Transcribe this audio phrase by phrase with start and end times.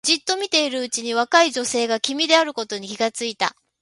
[0.03, 3.55] じっと見ているうちに若い女性が君であることに気がついた